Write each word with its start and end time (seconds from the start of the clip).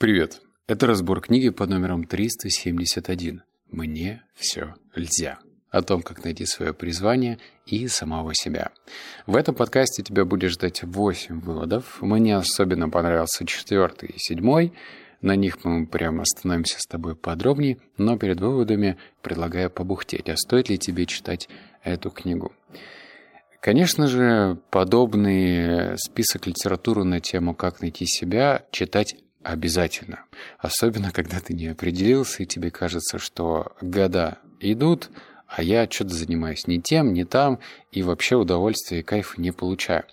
Привет. 0.00 0.40
Это 0.66 0.86
разбор 0.86 1.20
книги 1.20 1.50
под 1.50 1.68
номером 1.68 2.04
371. 2.04 3.42
«Мне 3.70 4.22
все 4.34 4.74
нельзя». 4.96 5.40
О 5.68 5.82
том, 5.82 6.00
как 6.00 6.24
найти 6.24 6.46
свое 6.46 6.72
призвание 6.72 7.38
и 7.66 7.86
самого 7.86 8.34
себя. 8.34 8.70
В 9.26 9.36
этом 9.36 9.54
подкасте 9.54 10.02
тебя 10.02 10.24
будет 10.24 10.52
ждать 10.52 10.82
8 10.82 11.42
выводов. 11.42 12.00
Мне 12.00 12.34
особенно 12.34 12.88
понравился 12.88 13.44
четвертый 13.44 14.08
и 14.08 14.18
седьмой. 14.18 14.72
На 15.20 15.36
них 15.36 15.62
мы 15.64 15.86
прямо 15.86 16.22
остановимся 16.22 16.80
с 16.80 16.86
тобой 16.86 17.14
подробнее, 17.14 17.76
но 17.98 18.16
перед 18.16 18.40
выводами 18.40 18.96
предлагаю 19.20 19.68
побухтеть. 19.68 20.30
А 20.30 20.36
стоит 20.38 20.70
ли 20.70 20.78
тебе 20.78 21.04
читать 21.04 21.50
эту 21.84 22.08
книгу? 22.08 22.54
Конечно 23.60 24.06
же, 24.06 24.56
подобный 24.70 25.98
список 25.98 26.46
литературы 26.46 27.04
на 27.04 27.20
тему 27.20 27.54
«Как 27.54 27.82
найти 27.82 28.06
себя» 28.06 28.64
читать 28.70 29.14
Обязательно. 29.42 30.24
Особенно, 30.58 31.12
когда 31.12 31.40
ты 31.40 31.54
не 31.54 31.68
определился, 31.68 32.42
и 32.42 32.46
тебе 32.46 32.70
кажется, 32.70 33.18
что 33.18 33.72
года 33.80 34.38
идут, 34.60 35.10
а 35.46 35.62
я 35.62 35.88
что-то 35.90 36.14
занимаюсь 36.14 36.66
не 36.66 36.80
тем, 36.80 37.12
не 37.14 37.24
там, 37.24 37.58
и 37.90 38.02
вообще 38.02 38.36
удовольствия 38.36 39.00
и 39.00 39.02
кайфа 39.02 39.40
не 39.40 39.50
получаю. 39.50 40.04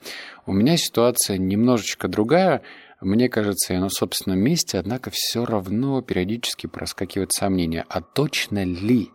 У 0.46 0.54
меня 0.54 0.78
ситуация 0.78 1.38
немножечко 1.38 2.08
другая. 2.08 2.62
Мне 3.02 3.28
кажется, 3.30 3.74
я 3.74 3.82
на 3.82 3.90
собственном 3.90 4.40
месте, 4.40 4.80
однако 4.80 5.12
все 5.14 5.46
равно 5.46 6.02
периодически 6.02 6.66
проскакивает 6.68 7.34
сомнение, 7.34 7.86
а 7.90 8.02
точно 8.02 8.64
ли 8.64 9.12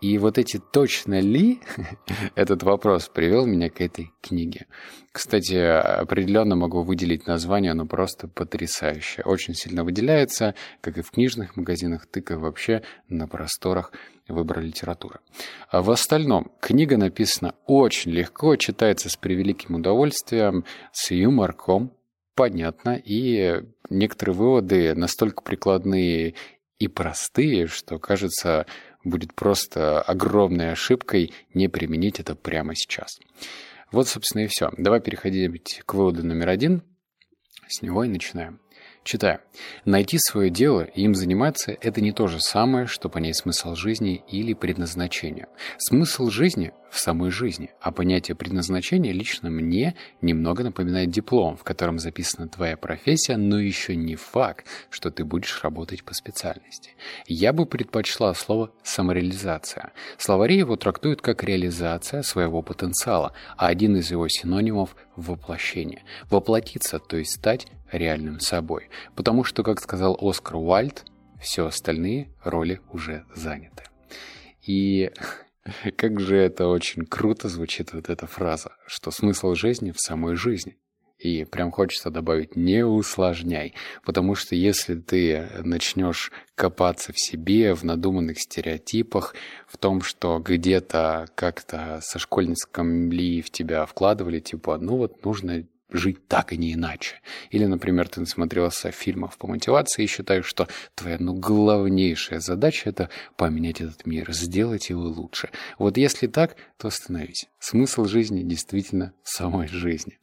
и 0.00 0.16
вот 0.18 0.38
эти 0.38 0.58
точно 0.58 1.20
ли, 1.20 1.60
этот 2.34 2.62
вопрос 2.62 3.08
привел 3.08 3.46
меня 3.46 3.68
к 3.68 3.80
этой 3.80 4.12
книге. 4.22 4.66
Кстати, 5.12 5.54
определенно 5.54 6.56
могу 6.56 6.82
выделить 6.82 7.26
название, 7.26 7.72
оно 7.72 7.86
просто 7.86 8.28
потрясающее. 8.28 9.24
Очень 9.24 9.54
сильно 9.54 9.84
выделяется, 9.84 10.54
как 10.80 10.96
и 10.98 11.02
в 11.02 11.10
книжных 11.10 11.56
магазинах, 11.56 12.06
так 12.06 12.30
и 12.30 12.34
вообще 12.34 12.82
на 13.08 13.26
просторах 13.26 13.92
выбора 14.28 14.60
литературы. 14.60 15.20
А 15.68 15.82
в 15.82 15.90
остальном, 15.90 16.50
книга 16.60 16.96
написана 16.96 17.54
очень 17.66 18.12
легко, 18.12 18.56
читается 18.56 19.10
с 19.10 19.16
превеликим 19.16 19.74
удовольствием, 19.74 20.64
с 20.92 21.10
юморком, 21.10 21.92
понятно, 22.34 23.00
и 23.04 23.62
некоторые 23.90 24.34
выводы 24.34 24.94
настолько 24.94 25.42
прикладные 25.42 26.34
и 26.78 26.88
простые, 26.88 27.66
что 27.66 27.98
кажется 27.98 28.66
будет 29.04 29.34
просто 29.34 30.00
огромной 30.02 30.72
ошибкой 30.72 31.32
не 31.54 31.68
применить 31.68 32.20
это 32.20 32.34
прямо 32.34 32.74
сейчас. 32.74 33.18
Вот, 33.92 34.08
собственно, 34.08 34.42
и 34.42 34.46
все. 34.46 34.70
Давай 34.76 35.00
переходить 35.00 35.82
к 35.84 35.94
выводу 35.94 36.24
номер 36.24 36.48
один. 36.48 36.82
С 37.68 37.82
него 37.82 38.04
и 38.04 38.08
начинаем. 38.08 38.60
Читаю. 39.02 39.40
Найти 39.84 40.18
свое 40.18 40.50
дело 40.50 40.82
и 40.82 41.02
им 41.02 41.14
заниматься– 41.14 41.76
это 41.80 42.00
не 42.00 42.12
то 42.12 42.26
же 42.26 42.40
самое, 42.40 42.86
что 42.86 43.08
понять 43.08 43.36
смысл 43.36 43.74
жизни 43.74 44.22
или 44.28 44.54
предназначение. 44.54 45.48
Смысл 45.78 46.28
жизни 46.30 46.72
в 46.90 46.98
самой 46.98 47.30
жизни, 47.30 47.70
а 47.80 47.92
понятие 47.92 48.34
предназначения 48.34 49.12
лично 49.12 49.48
мне 49.48 49.94
немного 50.20 50.64
напоминает 50.64 51.10
диплом, 51.10 51.56
в 51.56 51.64
котором 51.64 51.98
записана 51.98 52.48
твоя 52.48 52.76
профессия, 52.76 53.36
но 53.36 53.58
еще 53.58 53.96
не 53.96 54.16
факт, 54.16 54.66
что 54.90 55.10
ты 55.10 55.24
будешь 55.24 55.62
работать 55.62 56.04
по 56.04 56.14
специальности. 56.14 56.90
Я 57.26 57.52
бы 57.52 57.66
предпочла 57.66 58.34
слово 58.34 58.72
«самореализация». 58.82 59.92
Словари 60.18 60.56
его 60.56 60.76
трактуют 60.76 61.22
как 61.22 61.44
реализация 61.44 62.22
своего 62.22 62.62
потенциала, 62.62 63.32
а 63.56 63.68
один 63.68 63.96
из 63.96 64.10
его 64.10 64.28
синонимов– 64.28 64.96
воплощение. 65.16 66.02
Воплотиться, 66.28 66.98
то 66.98 67.16
есть 67.16 67.36
стать 67.36 67.66
реальным 67.92 68.40
собой. 68.40 68.88
Потому 69.14 69.44
что, 69.44 69.62
как 69.62 69.80
сказал 69.80 70.18
Оскар 70.20 70.56
Уальд, 70.56 71.04
все 71.40 71.66
остальные 71.66 72.28
роли 72.44 72.80
уже 72.92 73.24
заняты. 73.34 73.84
И 74.66 75.10
как 75.96 76.20
же 76.20 76.36
это 76.36 76.66
очень 76.66 77.04
круто 77.06 77.48
звучит 77.48 77.92
вот 77.92 78.08
эта 78.08 78.26
фраза, 78.26 78.72
что 78.86 79.10
смысл 79.10 79.54
жизни 79.54 79.92
в 79.92 80.00
самой 80.00 80.36
жизни. 80.36 80.76
И 81.18 81.44
прям 81.44 81.70
хочется 81.70 82.10
добавить 82.10 82.56
«не 82.56 82.82
усложняй», 82.82 83.74
потому 84.06 84.34
что 84.34 84.54
если 84.54 84.94
ты 84.94 85.50
начнешь 85.62 86.32
копаться 86.54 87.12
в 87.12 87.20
себе, 87.20 87.74
в 87.74 87.84
надуманных 87.84 88.40
стереотипах, 88.40 89.34
в 89.68 89.76
том, 89.76 90.00
что 90.00 90.38
где-то 90.38 91.26
как-то 91.34 91.98
со 92.02 92.18
школьницком 92.18 93.12
ли 93.12 93.42
в 93.42 93.50
тебя 93.50 93.84
вкладывали, 93.84 94.40
типа, 94.40 94.78
ну 94.78 94.96
вот 94.96 95.22
нужно 95.22 95.66
жить 95.92 96.26
так 96.28 96.52
и 96.52 96.56
не 96.56 96.74
иначе. 96.74 97.20
Или, 97.50 97.64
например, 97.66 98.08
ты 98.08 98.20
насмотрелся 98.20 98.90
фильмов 98.90 99.38
по 99.38 99.46
мотивации 99.46 100.04
и 100.04 100.06
считаешь, 100.06 100.46
что 100.46 100.68
твоя 100.94 101.16
ну, 101.18 101.34
главнейшая 101.34 102.40
задача– 102.40 102.88
это 102.90 103.10
поменять 103.36 103.80
этот 103.80 104.06
мир, 104.06 104.32
сделать 104.32 104.90
его 104.90 105.02
лучше. 105.02 105.50
Вот 105.78 105.96
если 105.96 106.26
так, 106.26 106.56
то 106.76 106.88
остановись. 106.88 107.46
Смысл 107.58 108.04
жизни 108.04 108.42
действительно 108.42 109.12
в 109.22 109.28
самой 109.28 109.68
жизни. 109.68 110.18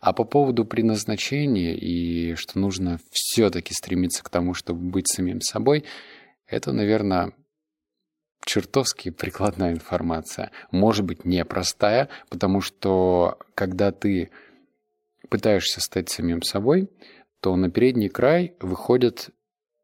А 0.00 0.12
по 0.12 0.24
поводу 0.24 0.64
предназначения 0.64 1.74
и 1.74 2.34
что 2.34 2.58
нужно 2.58 2.98
все-таки 3.10 3.74
стремиться 3.74 4.22
к 4.22 4.30
тому, 4.30 4.54
чтобы 4.54 4.80
быть 4.80 5.08
самим 5.08 5.40
собой, 5.40 5.84
это, 6.46 6.72
наверное, 6.72 7.32
чертовски 8.44 9.10
прикладная 9.10 9.72
информация. 9.72 10.50
Может 10.70 11.04
быть, 11.04 11.24
непростая, 11.24 12.08
потому 12.28 12.60
что 12.60 13.38
когда 13.54 13.92
ты 13.92 14.30
пытаешься 15.32 15.80
стать 15.80 16.10
самим 16.10 16.42
собой, 16.42 16.90
то 17.40 17.56
на 17.56 17.70
передний 17.70 18.10
край 18.10 18.54
выходят 18.60 19.30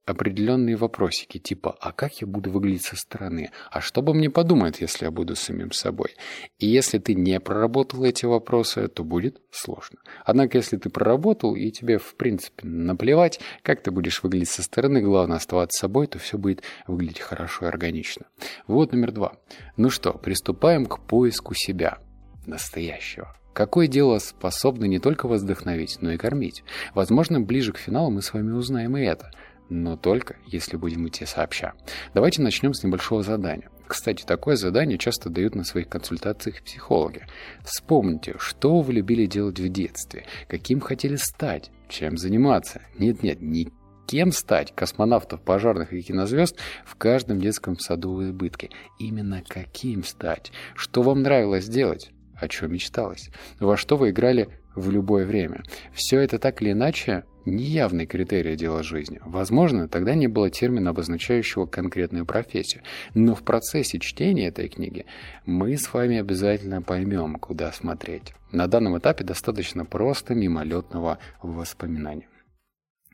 определенные 0.04 0.76
вопросики, 0.76 1.38
типа 1.38 1.75
«А 1.81 1.92
как 1.92 2.20
я 2.20 2.26
буду 2.26 2.50
выглядеть 2.50 2.84
со 2.84 2.97
стороны? 2.97 3.50
А 3.70 3.81
что 3.81 4.03
бы 4.03 4.12
мне 4.12 4.28
подумают, 4.28 4.82
если 4.82 5.06
я 5.06 5.10
буду 5.10 5.36
самим 5.36 5.72
собой?» 5.72 6.16
И 6.59 6.66
если 6.66 6.98
ты 6.98 7.14
не 7.14 7.41
проработал 7.41 8.04
эти 8.04 8.26
вопросы, 8.26 8.88
то 8.88 9.04
будет 9.04 9.41
сложно. 9.50 10.00
Однако, 10.22 10.59
если 10.59 10.76
ты 10.76 10.91
проработал, 10.91 11.56
и 11.56 11.70
тебе, 11.70 11.97
в 11.97 12.15
принципе, 12.16 12.66
наплевать, 12.66 13.41
как 13.62 13.82
ты 13.82 13.91
будешь 13.91 14.22
выглядеть 14.22 14.50
со 14.50 14.62
стороны, 14.62 15.00
главное 15.00 15.38
оставаться 15.38 15.80
собой, 15.80 16.09
то 16.09 16.19
все 16.19 16.36
будет 16.36 16.62
выглядеть 16.86 17.20
хорошо 17.20 17.65
и 17.65 17.69
органично. 17.69 18.26
Вот 18.66 18.92
номер 18.92 19.12
два. 19.12 19.32
Ну 19.78 19.88
что, 19.88 20.12
приступаем 20.12 20.84
к 20.84 21.06
поиску 21.06 21.54
себя, 21.54 22.00
настоящего. 22.44 23.34
Какое 23.59 23.89
дело 23.89 24.21
способно 24.21 24.85
не 24.85 25.01
только 25.01 25.27
вдохновить, 25.27 25.99
но 26.01 26.13
и 26.13 26.17
кормить? 26.17 26.63
Возможно, 26.95 27.41
ближе 27.41 27.73
к 27.73 27.79
финалу 27.79 28.09
мы 28.09 28.23
с 28.23 28.33
вами 28.33 28.53
узнаем 28.53 28.97
и 28.97 29.03
это. 29.03 29.33
Но 29.69 29.97
только 29.97 30.37
если 30.47 30.77
будем 30.77 31.09
идти 31.09 31.27
сообща. 31.27 31.73
Давайте 32.15 32.41
начнем 32.41 32.73
с 32.73 32.85
небольшого 32.85 33.25
задания. 33.25 33.69
Кстати, 33.89 34.23
такое 34.25 34.55
задание 34.55 34.97
часто 34.97 35.29
дают 35.29 35.57
на 35.57 35.65
своих 35.65 35.89
консультациях 35.89 36.63
психологи. 36.63 37.27
Вспомните, 37.65 38.37
что 38.39 38.81
вы 38.81 38.93
любили 38.93 39.27
делать 39.27 39.59
в 39.59 39.69
детстве, 39.69 40.25
каким 40.47 40.79
хотели 40.79 41.17
стать, 41.17 41.73
чем 41.89 42.17
заниматься. 42.17 42.83
Нет-нет, 42.97 43.43
не 43.43 43.73
кем 44.07 44.31
стать 44.31 44.73
космонавтов, 44.73 45.43
пожарных 45.43 45.93
и 45.93 46.01
кинозвезд 46.01 46.57
в 46.87 46.95
каждом 46.95 47.41
детском 47.41 47.77
саду 47.77 48.15
в 48.15 48.23
избытке. 48.23 48.71
Именно 49.01 49.43
каким 49.49 50.05
стать? 50.05 50.53
Что 50.77 51.03
вам 51.03 51.23
нравилось 51.23 51.67
делать? 51.67 52.13
О 52.38 52.49
чем 52.49 52.72
мечталось, 52.72 53.31
во 53.60 53.76
что 53.76 53.97
вы 53.97 54.10
играли 54.10 54.49
в 54.75 54.91
любое 54.91 55.26
время. 55.26 55.62
Все 55.93 56.21
это 56.21 56.38
так 56.38 56.62
или 56.62 56.72
иначе 56.72 57.25
неявный 57.44 58.06
критерий 58.06 58.56
дела 58.56 58.82
жизни. 58.82 59.21
Возможно, 59.25 59.88
тогда 59.88 60.15
не 60.15 60.28
было 60.28 60.50
термина, 60.50 60.91
обозначающего 60.91 61.66
конкретную 61.66 62.27
профессию. 62.27 62.82
Но 63.15 63.34
в 63.34 63.43
процессе 63.43 63.98
чтения 63.98 64.48
этой 64.48 64.69
книги 64.69 65.06
мы 65.47 65.77
с 65.77 65.93
вами 65.93 66.19
обязательно 66.19 66.82
поймем, 66.82 67.37
куда 67.37 67.72
смотреть. 67.72 68.34
На 68.53 68.66
данном 68.66 68.98
этапе 68.98 69.25
достаточно 69.25 69.84
просто 69.84 70.34
мимолетного 70.34 71.19
воспоминания. 71.43 72.28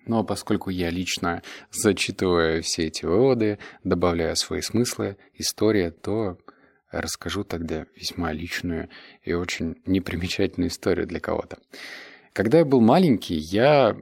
Но 0.06 0.22
поскольку 0.22 0.68
я 0.68 0.90
лично 0.90 1.42
зачитываю 1.70 2.62
все 2.62 2.88
эти 2.88 3.06
выводы, 3.06 3.58
добавляю 3.84 4.36
свои 4.36 4.60
смыслы, 4.60 5.16
история, 5.34 5.90
то 5.90 6.36
расскажу 7.00 7.44
тогда 7.44 7.86
весьма 7.96 8.32
личную 8.32 8.88
и 9.22 9.32
очень 9.32 9.76
непримечательную 9.86 10.70
историю 10.70 11.06
для 11.06 11.20
кого-то. 11.20 11.58
Когда 12.32 12.58
я 12.58 12.64
был 12.64 12.80
маленький, 12.80 13.36
я, 13.36 13.96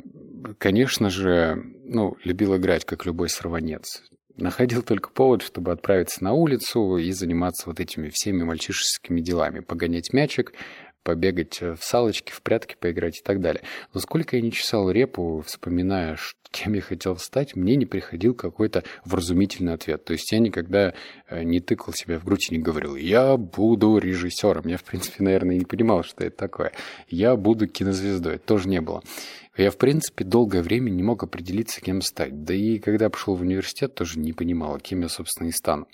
конечно 0.58 1.10
же, 1.10 1.62
ну, 1.84 2.16
любил 2.24 2.56
играть, 2.56 2.84
как 2.84 3.04
любой 3.04 3.28
сорванец. 3.28 4.02
Находил 4.36 4.82
только 4.82 5.10
повод, 5.10 5.42
чтобы 5.42 5.72
отправиться 5.72 6.24
на 6.24 6.32
улицу 6.32 6.96
и 6.96 7.12
заниматься 7.12 7.64
вот 7.66 7.80
этими 7.80 8.08
всеми 8.08 8.42
мальчишескими 8.42 9.20
делами. 9.20 9.60
Погонять 9.60 10.14
мячик, 10.14 10.54
побегать 11.02 11.60
в 11.60 11.78
салочки, 11.80 12.32
в 12.32 12.42
прятки 12.42 12.76
поиграть 12.78 13.18
и 13.18 13.22
так 13.22 13.40
далее. 13.40 13.62
Но 13.92 14.00
сколько 14.00 14.36
я 14.36 14.42
не 14.42 14.52
чесал 14.52 14.90
репу, 14.90 15.42
вспоминая, 15.46 16.16
кем 16.52 16.74
я 16.74 16.80
хотел 16.82 17.16
стать, 17.16 17.56
мне 17.56 17.74
не 17.74 17.86
приходил 17.86 18.34
какой-то 18.34 18.84
вразумительный 19.04 19.72
ответ. 19.72 20.04
То 20.04 20.12
есть 20.12 20.30
я 20.30 20.38
никогда 20.38 20.94
э, 21.28 21.42
не 21.42 21.60
тыкал 21.60 21.92
себя 21.94 22.18
в 22.18 22.24
грудь 22.24 22.48
и 22.50 22.56
не 22.56 22.62
говорил, 22.62 22.94
я 22.94 23.36
буду 23.36 23.98
режиссером. 23.98 24.68
Я, 24.68 24.76
в 24.76 24.84
принципе, 24.84 25.24
наверное, 25.24 25.56
не 25.56 25.64
понимал, 25.64 26.04
что 26.04 26.24
это 26.24 26.36
такое. 26.36 26.72
Я 27.08 27.34
буду 27.36 27.66
кинозвездой. 27.66 28.38
Тоже 28.38 28.68
не 28.68 28.80
было. 28.80 29.02
Я, 29.56 29.70
в 29.70 29.76
принципе, 29.76 30.24
долгое 30.24 30.62
время 30.62 30.90
не 30.90 31.02
мог 31.02 31.22
определиться, 31.22 31.80
кем 31.80 32.00
стать. 32.00 32.44
Да 32.44 32.54
и 32.54 32.78
когда 32.78 33.10
пошел 33.10 33.34
в 33.34 33.42
университет, 33.42 33.94
тоже 33.94 34.18
не 34.18 34.32
понимал, 34.32 34.78
кем 34.78 35.02
я, 35.02 35.08
собственно, 35.08 35.48
и 35.48 35.52
стану 35.52 35.88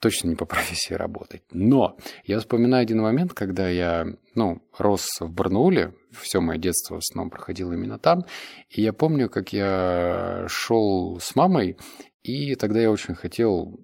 точно 0.00 0.28
не 0.28 0.36
по 0.36 0.44
профессии 0.44 0.94
работать. 0.94 1.42
Но 1.50 1.96
я 2.24 2.38
вспоминаю 2.38 2.82
один 2.82 3.00
момент, 3.00 3.32
когда 3.34 3.68
я, 3.68 4.06
ну, 4.34 4.62
рос 4.76 5.08
в 5.20 5.30
Барнауле, 5.30 5.94
все 6.12 6.40
мое 6.40 6.58
детство 6.58 6.96
в 6.96 6.98
основном 6.98 7.30
проходило 7.30 7.72
именно 7.72 7.98
там, 7.98 8.24
и 8.70 8.82
я 8.82 8.92
помню, 8.92 9.28
как 9.28 9.52
я 9.52 10.44
шел 10.48 11.18
с 11.20 11.34
мамой, 11.34 11.76
и 12.22 12.54
тогда 12.54 12.80
я 12.80 12.90
очень 12.90 13.14
хотел 13.14 13.80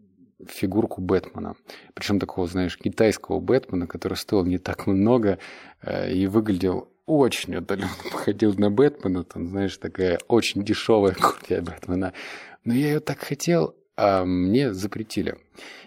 фигурку 0.46 1.00
Бэтмена. 1.00 1.54
Причем 1.94 2.18
такого, 2.18 2.46
знаешь, 2.46 2.76
китайского 2.76 3.40
Бэтмена, 3.40 3.86
который 3.86 4.16
стоил 4.16 4.44
не 4.44 4.58
так 4.58 4.86
много 4.86 5.38
э, 5.82 6.12
и 6.12 6.26
выглядел 6.26 6.90
очень 7.06 7.56
отдаленно 7.56 7.90
походил 8.12 8.54
на 8.54 8.70
Бэтмена. 8.70 9.24
Там, 9.24 9.48
знаешь, 9.48 9.76
такая 9.76 10.18
очень 10.28 10.64
дешевая 10.64 11.14
копия 11.14 11.60
Бэтмена. 11.60 12.12
Но 12.64 12.74
я 12.74 12.88
ее 12.88 13.00
так 13.00 13.18
хотел, 13.18 13.76
а 13.96 14.24
мне 14.24 14.72
запретили. 14.72 15.36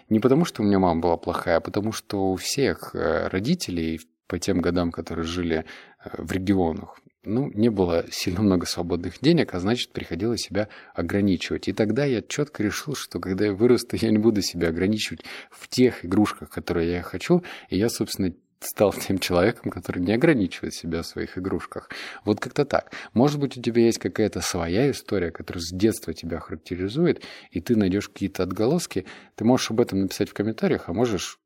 Не 0.08 0.20
потому, 0.20 0.44
что 0.44 0.62
у 0.62 0.64
меня 0.64 0.78
мама 0.78 1.00
была 1.00 1.16
плохая, 1.16 1.56
а 1.56 1.60
потому, 1.60 1.92
что 1.92 2.32
у 2.32 2.36
всех 2.36 2.94
э, 2.94 3.28
родителей 3.28 4.00
по 4.26 4.38
тем 4.38 4.60
годам, 4.60 4.90
которые 4.90 5.26
жили 5.26 5.64
э, 6.04 6.10
в 6.16 6.32
регионах, 6.32 6.98
ну, 7.24 7.50
не 7.52 7.68
было 7.68 8.06
сильно 8.10 8.40
много 8.40 8.64
свободных 8.64 9.20
денег, 9.20 9.54
а 9.54 9.60
значит, 9.60 9.92
приходилось 9.92 10.40
себя 10.40 10.68
ограничивать. 10.94 11.68
И 11.68 11.72
тогда 11.72 12.04
я 12.04 12.22
четко 12.22 12.62
решил, 12.62 12.94
что 12.94 13.20
когда 13.20 13.46
я 13.46 13.52
вырасту, 13.52 13.96
я 14.00 14.10
не 14.10 14.18
буду 14.18 14.40
себя 14.42 14.68
ограничивать 14.68 15.24
в 15.50 15.68
тех 15.68 16.04
игрушках, 16.04 16.48
которые 16.48 16.90
я 16.90 17.02
хочу. 17.02 17.42
И 17.68 17.76
я, 17.76 17.88
собственно, 17.90 18.32
стал 18.60 18.92
тем 18.92 19.18
человеком, 19.18 19.70
который 19.70 20.00
не 20.00 20.12
ограничивает 20.12 20.74
себя 20.74 21.02
в 21.02 21.06
своих 21.06 21.38
игрушках. 21.38 21.90
Вот 22.24 22.40
как-то 22.40 22.64
так. 22.64 22.92
Может 23.12 23.38
быть, 23.38 23.56
у 23.56 23.62
тебя 23.62 23.82
есть 23.82 23.98
какая-то 23.98 24.40
своя 24.40 24.90
история, 24.90 25.30
которая 25.30 25.62
с 25.62 25.70
детства 25.70 26.12
тебя 26.12 26.40
характеризует, 26.40 27.22
и 27.50 27.60
ты 27.60 27.76
найдешь 27.76 28.08
какие-то 28.08 28.42
отголоски. 28.42 29.06
Ты 29.36 29.44
можешь 29.44 29.70
об 29.70 29.80
этом 29.80 30.00
написать 30.00 30.30
в 30.30 30.34
комментариях, 30.34 30.88
а 30.88 30.92
можешь 30.92 31.38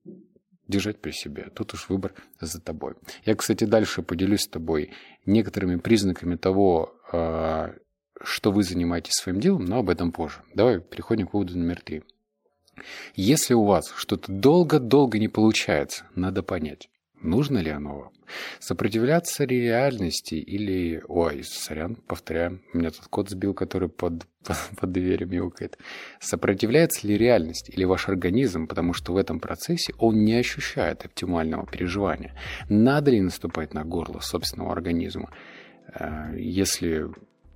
держать 0.68 1.00
при 1.00 1.10
себе. 1.10 1.48
Тут 1.54 1.74
уж 1.74 1.88
выбор 1.88 2.14
за 2.40 2.60
тобой. 2.60 2.94
Я, 3.24 3.34
кстати, 3.34 3.64
дальше 3.64 4.02
поделюсь 4.02 4.42
с 4.42 4.48
тобой 4.48 4.92
некоторыми 5.26 5.76
признаками 5.76 6.36
того, 6.36 6.94
а, 7.12 7.74
что 8.22 8.52
вы 8.52 8.62
занимаетесь 8.62 9.14
своим 9.14 9.40
делом, 9.40 9.64
но 9.64 9.78
об 9.78 9.90
этом 9.90 10.12
позже. 10.12 10.42
Давай 10.54 10.80
переходим 10.80 11.26
к 11.26 11.34
выводу 11.34 11.58
номер 11.58 11.80
три. 11.80 12.02
Если 13.14 13.54
у 13.54 13.64
вас 13.64 13.92
что-то 13.96 14.32
долго-долго 14.32 15.18
не 15.18 15.28
получается, 15.28 16.06
надо 16.14 16.42
понять, 16.42 16.88
Нужно 17.22 17.58
ли 17.58 17.70
оно? 17.70 18.10
Сопротивляться 18.58 19.44
реальности 19.44 20.34
или... 20.34 21.02
Ой, 21.06 21.44
сорян, 21.44 21.94
повторяю, 21.94 22.60
у 22.74 22.78
меня 22.78 22.90
тут 22.90 23.06
кот 23.08 23.30
сбил, 23.30 23.54
который 23.54 23.88
под, 23.88 24.24
под, 24.44 24.56
под 24.80 24.92
дверью 24.92 25.28
мяукает. 25.28 25.78
Сопротивляется 26.18 27.06
ли 27.06 27.16
реальность 27.16 27.70
или 27.70 27.84
ваш 27.84 28.08
организм, 28.08 28.66
потому 28.66 28.92
что 28.92 29.12
в 29.12 29.16
этом 29.16 29.38
процессе 29.38 29.94
он 29.98 30.24
не 30.24 30.34
ощущает 30.34 31.04
оптимального 31.04 31.64
переживания? 31.64 32.34
Надо 32.68 33.12
ли 33.12 33.20
наступать 33.20 33.72
на 33.72 33.84
горло 33.84 34.18
собственного 34.18 34.72
организма, 34.72 35.30
э, 35.94 36.34
если 36.36 37.06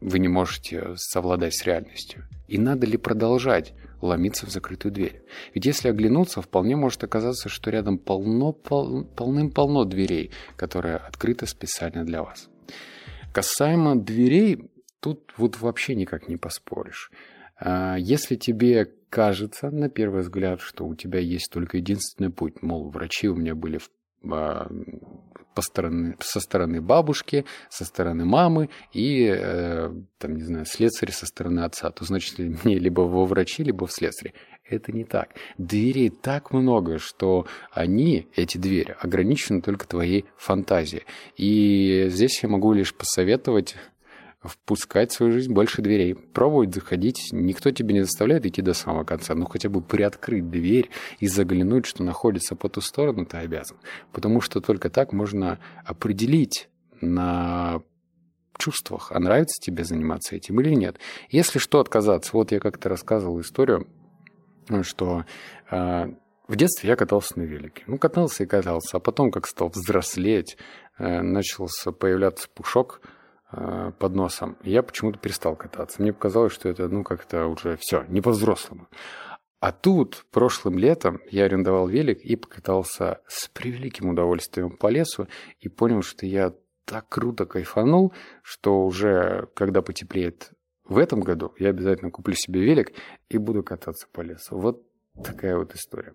вы 0.00 0.18
не 0.20 0.28
можете 0.28 0.94
совладать 0.96 1.54
с 1.54 1.64
реальностью? 1.64 2.24
И 2.46 2.58
надо 2.58 2.86
ли 2.86 2.96
продолжать 2.96 3.74
ломиться 4.00 4.46
в 4.46 4.50
закрытую 4.50 4.92
дверь. 4.92 5.22
Ведь 5.54 5.66
если 5.66 5.88
оглянуться, 5.88 6.42
вполне 6.42 6.76
может 6.76 7.02
оказаться, 7.04 7.48
что 7.48 7.70
рядом 7.70 7.98
полно, 7.98 8.52
пол, 8.52 9.04
полным-полно 9.04 9.84
дверей, 9.84 10.30
которые 10.56 10.96
открыты 10.96 11.46
специально 11.46 12.04
для 12.04 12.22
вас. 12.22 12.48
Касаемо 13.32 13.96
дверей, 13.96 14.70
тут 15.00 15.32
вот 15.36 15.60
вообще 15.60 15.94
никак 15.94 16.28
не 16.28 16.36
поспоришь. 16.36 17.10
А, 17.58 17.96
если 17.96 18.36
тебе 18.36 18.92
кажется 19.08 19.70
на 19.70 19.88
первый 19.88 20.22
взгляд, 20.22 20.60
что 20.60 20.86
у 20.86 20.94
тебя 20.94 21.20
есть 21.20 21.50
только 21.50 21.78
единственный 21.78 22.30
путь, 22.30 22.62
мол, 22.62 22.90
врачи 22.90 23.28
у 23.28 23.34
меня 23.34 23.54
были 23.54 23.78
в 23.78 23.90
по 25.56 25.62
стороны, 25.62 26.16
со 26.20 26.38
стороны 26.38 26.82
бабушки, 26.82 27.46
со 27.70 27.86
стороны 27.86 28.26
мамы 28.26 28.68
и, 28.92 29.26
э, 29.26 29.90
там, 30.18 30.36
не 30.36 30.42
знаю, 30.42 30.66
слесарь 30.66 31.10
со 31.12 31.24
стороны 31.24 31.60
отца, 31.60 31.90
то 31.90 32.04
значит 32.04 32.38
мне 32.64 32.78
либо 32.78 33.00
во 33.00 33.24
врачи, 33.24 33.64
либо 33.64 33.86
в 33.86 33.92
слесаре. 33.92 34.34
Это 34.68 34.92
не 34.92 35.04
так. 35.04 35.30
Дверей 35.56 36.10
так 36.10 36.52
много, 36.52 36.98
что 36.98 37.46
они, 37.70 38.28
эти 38.36 38.58
двери, 38.58 38.96
ограничены 39.00 39.62
только 39.62 39.86
твоей 39.88 40.26
фантазией. 40.36 41.04
И 41.36 42.06
здесь 42.08 42.42
я 42.42 42.48
могу 42.50 42.72
лишь 42.74 42.94
посоветовать 42.94 43.76
впускать 44.48 45.10
в 45.10 45.14
свою 45.14 45.32
жизнь 45.32 45.52
больше 45.52 45.82
дверей. 45.82 46.14
Пробовать 46.14 46.74
заходить. 46.74 47.28
Никто 47.32 47.70
тебе 47.70 47.94
не 47.94 48.02
заставляет 48.02 48.46
идти 48.46 48.62
до 48.62 48.74
самого 48.74 49.04
конца. 49.04 49.34
Но 49.34 49.46
хотя 49.46 49.68
бы 49.68 49.80
приоткрыть 49.80 50.50
дверь 50.50 50.90
и 51.18 51.26
заглянуть, 51.26 51.86
что 51.86 52.02
находится 52.02 52.56
по 52.56 52.68
ту 52.68 52.80
сторону, 52.80 53.26
ты 53.26 53.38
обязан. 53.38 53.76
Потому 54.12 54.40
что 54.40 54.60
только 54.60 54.90
так 54.90 55.12
можно 55.12 55.58
определить 55.84 56.68
на 57.00 57.82
чувствах, 58.58 59.12
а 59.12 59.20
нравится 59.20 59.60
тебе 59.60 59.84
заниматься 59.84 60.34
этим 60.34 60.60
или 60.60 60.74
нет. 60.74 60.98
Если 61.28 61.58
что, 61.58 61.80
отказаться. 61.80 62.30
Вот 62.32 62.52
я 62.52 62.60
как-то 62.60 62.88
рассказывал 62.88 63.40
историю, 63.40 63.86
что 64.82 65.26
э, 65.70 66.06
в 66.48 66.56
детстве 66.56 66.88
я 66.88 66.96
катался 66.96 67.38
на 67.38 67.42
велике. 67.42 67.84
Ну, 67.86 67.98
катался 67.98 68.44
и 68.44 68.46
катался. 68.46 68.96
А 68.96 69.00
потом, 69.00 69.30
как 69.30 69.46
стал 69.46 69.68
взрослеть, 69.68 70.56
э, 70.98 71.20
начался 71.20 71.92
появляться 71.92 72.48
пушок– 72.48 73.00
под 73.50 74.14
носом. 74.14 74.56
Я 74.62 74.82
почему-то 74.82 75.18
перестал 75.18 75.56
кататься. 75.56 76.02
Мне 76.02 76.12
показалось, 76.12 76.52
что 76.52 76.68
это, 76.68 76.88
ну, 76.88 77.04
как-то 77.04 77.46
уже 77.46 77.76
все, 77.76 78.04
не 78.08 78.20
по-взрослому. 78.20 78.88
А 79.60 79.72
тут, 79.72 80.26
прошлым 80.30 80.78
летом, 80.78 81.20
я 81.30 81.44
арендовал 81.44 81.88
велик 81.88 82.20
и 82.20 82.36
покатался 82.36 83.20
с 83.26 83.48
превеликим 83.48 84.10
удовольствием 84.10 84.76
по 84.76 84.88
лесу 84.88 85.28
и 85.60 85.68
понял, 85.68 86.02
что 86.02 86.26
я 86.26 86.52
так 86.84 87.08
круто 87.08 87.46
кайфанул, 87.46 88.12
что 88.42 88.84
уже, 88.84 89.48
когда 89.54 89.82
потеплеет 89.82 90.52
в 90.84 90.98
этом 90.98 91.20
году, 91.20 91.52
я 91.58 91.70
обязательно 91.70 92.10
куплю 92.10 92.34
себе 92.34 92.60
велик 92.60 92.92
и 93.28 93.38
буду 93.38 93.62
кататься 93.64 94.06
по 94.12 94.20
лесу. 94.20 94.58
Вот 94.58 94.84
Такая 95.24 95.56
вот 95.56 95.74
история. 95.74 96.12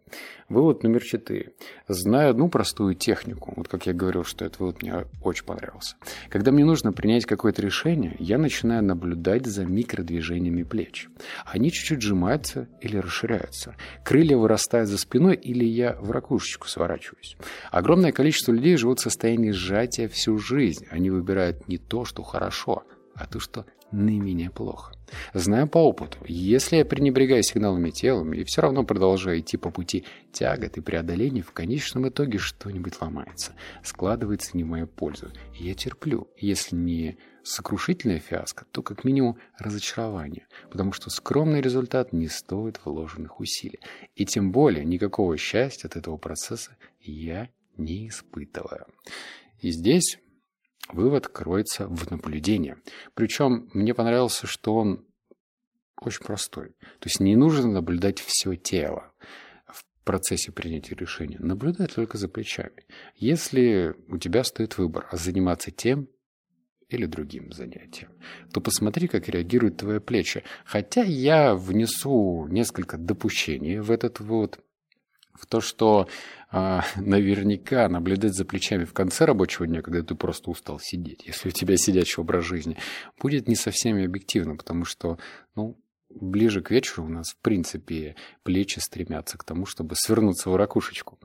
Вывод 0.47 0.83
номер 0.83 1.03
четыре. 1.03 1.53
Знаю 1.87 2.31
одну 2.31 2.49
простую 2.49 2.93
технику. 2.93 3.51
Вот 3.55 3.67
как 3.67 3.87
я 3.87 3.93
говорил, 3.93 4.23
что 4.23 4.45
этот 4.45 4.59
вывод 4.59 4.83
мне 4.83 5.05
очень 5.23 5.43
понравился. 5.43 5.95
Когда 6.29 6.51
мне 6.51 6.63
нужно 6.65 6.93
принять 6.93 7.25
какое-то 7.25 7.63
решение, 7.63 8.15
я 8.19 8.37
начинаю 8.37 8.83
наблюдать 8.83 9.47
за 9.47 9.65
микродвижениями 9.65 10.63
плеч. 10.63 11.09
Они 11.45 11.71
чуть-чуть 11.71 12.01
сжимаются 12.01 12.67
или 12.79 12.97
расширяются. 12.97 13.75
Крылья 14.03 14.37
вырастают 14.37 14.87
за 14.87 14.99
спиной 14.99 15.35
или 15.35 15.65
я 15.65 15.95
в 15.99 16.11
ракушечку 16.11 16.67
сворачиваюсь. 16.67 17.37
Огромное 17.71 18.11
количество 18.11 18.51
людей 18.51 18.77
живут 18.77 18.99
в 18.99 19.03
состоянии 19.03 19.51
сжатия 19.51 20.07
всю 20.07 20.37
жизнь. 20.37 20.85
Они 20.91 21.09
выбирают 21.09 21.67
не 21.67 21.79
то, 21.79 22.05
что 22.05 22.21
хорошо, 22.21 22.83
а 23.15 23.27
то, 23.27 23.39
что 23.39 23.65
наименее 23.91 24.49
плохо. 24.49 24.93
Знаю 25.33 25.67
по 25.67 25.79
опыту, 25.79 26.17
если 26.25 26.77
я 26.77 26.85
пренебрегаю 26.85 27.43
сигналами 27.43 27.89
телом 27.89 28.33
и 28.33 28.43
все 28.43 28.61
равно 28.61 28.83
продолжаю 28.83 29.39
идти 29.39 29.57
по 29.57 29.69
пути 29.69 30.05
тягот 30.31 30.77
и 30.77 30.81
преодоления, 30.81 31.41
в 31.41 31.51
конечном 31.51 32.07
итоге 32.07 32.37
что-нибудь 32.37 33.01
ломается, 33.01 33.53
складывается 33.83 34.55
не 34.55 34.63
в 34.63 34.67
мою 34.67 34.87
пользу. 34.87 35.31
И 35.59 35.65
я 35.65 35.73
терплю, 35.73 36.29
если 36.37 36.75
не 36.75 37.17
сокрушительная 37.43 38.19
фиаско, 38.19 38.65
то 38.71 38.81
как 38.83 39.03
минимум 39.03 39.37
разочарование, 39.57 40.47
потому 40.69 40.93
что 40.93 41.09
скромный 41.09 41.61
результат 41.61 42.13
не 42.13 42.27
стоит 42.27 42.79
вложенных 42.85 43.39
усилий. 43.39 43.79
И 44.15 44.25
тем 44.25 44.51
более 44.51 44.85
никакого 44.85 45.37
счастья 45.37 45.87
от 45.87 45.95
этого 45.95 46.17
процесса 46.17 46.77
я 47.01 47.49
не 47.77 48.07
испытываю. 48.09 48.85
И 49.59 49.71
здесь 49.71 50.19
Вывод 50.91 51.27
кроется 51.27 51.87
в 51.87 52.09
наблюдении. 52.11 52.75
Причем 53.13 53.69
мне 53.73 53.93
понравился, 53.93 54.47
что 54.47 54.75
он 54.75 55.05
очень 56.01 56.25
простой. 56.25 56.69
То 56.99 57.05
есть 57.05 57.19
не 57.19 57.35
нужно 57.35 57.67
наблюдать 57.71 58.19
все 58.19 58.55
тело 58.55 59.13
в 59.67 59.85
процессе 60.03 60.51
принятия 60.51 60.95
решения. 60.95 61.37
Наблюдай 61.39 61.87
только 61.87 62.17
за 62.17 62.27
плечами. 62.27 62.85
Если 63.15 63.95
у 64.07 64.17
тебя 64.17 64.43
стоит 64.43 64.77
выбор, 64.77 65.07
а 65.11 65.17
заниматься 65.17 65.71
тем 65.71 66.07
или 66.89 67.05
другим 67.05 67.53
занятием, 67.53 68.11
то 68.51 68.59
посмотри, 68.59 69.07
как 69.07 69.29
реагируют 69.29 69.77
твои 69.77 69.99
плечи. 69.99 70.43
Хотя 70.65 71.03
я 71.03 71.55
внесу 71.55 72.47
несколько 72.47 72.97
допущений 72.97 73.79
в 73.79 73.91
этот 73.91 74.19
вот 74.19 74.59
в 75.33 75.45
то, 75.45 75.61
что 75.61 76.07
э, 76.51 76.81
наверняка 76.97 77.87
наблюдать 77.89 78.33
за 78.33 78.45
плечами 78.45 78.85
в 78.85 78.93
конце 78.93 79.25
рабочего 79.25 79.67
дня, 79.67 79.81
когда 79.81 80.03
ты 80.03 80.15
просто 80.15 80.49
устал 80.49 80.79
сидеть, 80.79 81.25
если 81.25 81.49
у 81.49 81.51
тебя 81.51 81.77
сидячий 81.77 82.21
образ 82.21 82.45
жизни, 82.45 82.77
будет 83.19 83.47
не 83.47 83.55
совсем 83.55 84.03
объективно, 84.03 84.55
потому 84.55 84.85
что, 84.85 85.17
ну, 85.55 85.79
ближе 86.09 86.61
к 86.61 86.71
вечеру 86.71 87.05
у 87.05 87.09
нас, 87.09 87.31
в 87.31 87.37
принципе, 87.41 88.15
плечи 88.43 88.79
стремятся 88.79 89.37
к 89.37 89.43
тому, 89.43 89.65
чтобы 89.65 89.95
свернуться 89.95 90.49
в 90.49 90.55
ракушечку 90.55 91.19